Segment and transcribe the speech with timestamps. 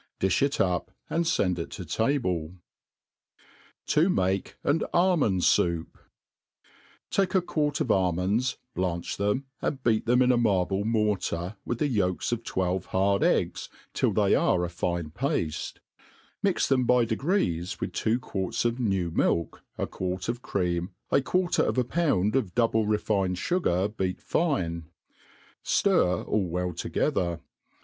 [0.19, 2.55] Di(h it up| and, fend it to v table.
[3.85, 5.85] To njkaU on MtttQnd Soup^
[7.11, 11.77] TAKE a quart of almonds, blanch them, and beat them in a marble mortar, with
[11.77, 15.77] the yolks of twelve hard eggs, till they are a fine pafte;
[16.41, 21.21] mix them by degrees with two quarts of new milk, a quart of cream, a
[21.21, 24.85] quarter of a pound of double* jcefincd fugar, beat fine;
[25.63, 27.39] ftir all Well together.